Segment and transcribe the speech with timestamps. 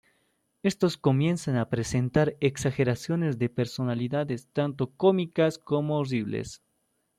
[0.63, 6.63] Estos comienzan a presentar exageraciones de personalidades tanto cómicas como horribles.